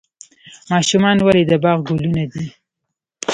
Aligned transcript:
ماشومان 0.71 1.17
ولې 1.21 1.43
د 1.47 1.53
باغ 1.63 1.77
ګلونه 1.87 2.23
دي؟ 2.31 2.45